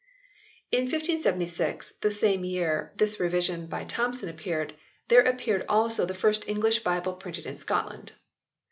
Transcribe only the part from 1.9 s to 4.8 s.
the same year this revision by Tomson appeared,